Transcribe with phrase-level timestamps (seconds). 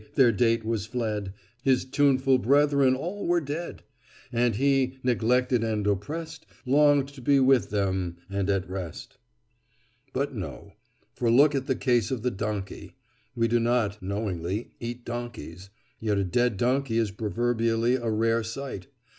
[0.15, 1.31] their date was fled,
[1.61, 3.83] His tuneful brethren all were dead;
[4.31, 9.19] And he, neglected and oppressed, Longed to be with them and at rest."
[10.11, 10.73] But no;
[11.13, 12.95] for look at the case of the donkey.
[13.35, 15.69] We do not (knowingly) eat donkeys,
[15.99, 18.87] yet a dead donkey is proverbially a rare sight.